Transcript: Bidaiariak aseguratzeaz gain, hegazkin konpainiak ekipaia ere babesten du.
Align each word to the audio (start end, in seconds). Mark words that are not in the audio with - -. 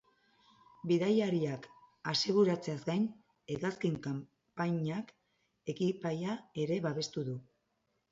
Bidaiariak 0.91 1.65
aseguratzeaz 2.11 2.77
gain, 2.87 3.05
hegazkin 3.55 3.99
konpainiak 4.05 5.13
ekipaia 5.75 6.39
ere 6.65 6.79
babesten 6.87 7.29
du. 7.29 7.37